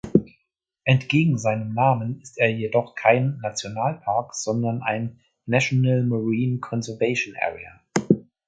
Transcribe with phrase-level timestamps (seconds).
[0.83, 7.79] Entgegen seinem Namen ist er jedoch kein Nationalpark, sondern ein "National Marine Conservation Area".